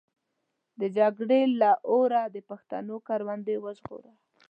د 0.79 0.81
جګړې 0.97 1.41
له 1.61 1.71
اوره 1.89 2.21
د 2.35 2.37
پښتنو 2.49 2.95
کروندې 3.07 3.55
وژغوره. 3.63 4.13